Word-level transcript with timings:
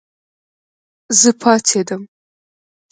زه 1.19 1.29
پاڅېدم 1.41 2.01